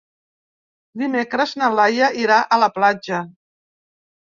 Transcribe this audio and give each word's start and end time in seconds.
Dimecres 1.01 1.53
na 1.63 1.69
Laia 1.81 2.09
irà 2.23 2.41
a 2.43 2.61
la 2.65 2.73
platja. 2.81 3.23